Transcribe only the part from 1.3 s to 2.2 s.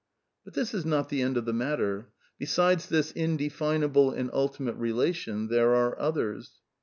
of the matter.